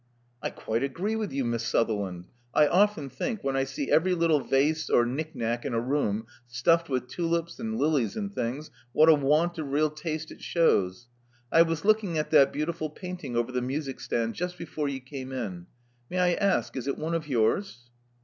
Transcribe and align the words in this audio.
'*I 0.41 0.49
quite 0.49 0.81
agree 0.81 1.15
with 1.15 1.31
you, 1.31 1.45
Miss 1.45 1.61
Sutherland. 1.63 2.25
I 2.55 2.65
often 2.65 3.07
think, 3.07 3.43
when 3.43 3.55
I 3.55 3.65
see 3.65 3.91
every 3.91 4.15
little 4.15 4.39
vase 4.39 4.89
or 4.89 5.05
niknak 5.05 5.63
in 5.63 5.75
a 5.75 5.79
room 5.79 6.25
stuffed 6.47 6.89
with 6.89 7.07
tulips 7.07 7.59
and 7.59 7.77
lilies 7.77 8.15
and 8.15 8.33
things, 8.33 8.71
what 8.93 9.09
a 9.09 9.13
want 9.13 9.59
of 9.59 9.69
real 9.71 9.91
taste 9.91 10.31
it 10.31 10.41
shews. 10.41 11.07
I 11.51 11.61
was 11.61 11.85
looking 11.85 12.17
at 12.17 12.31
that 12.31 12.51
beautiful 12.51 12.89
painting 12.89 13.37
over 13.37 13.51
the 13.51 13.61
music 13.61 13.99
stand 13.99 14.33
just 14.33 14.57
before 14.57 14.89
you 14.89 15.01
came 15.01 15.31
in. 15.31 15.67
May 16.09 16.17
I 16.17 16.33
ask 16.33 16.75
is 16.75 16.87
it 16.87 16.97
one 16.97 17.13
of 17.13 17.27
yours?" 17.27 17.91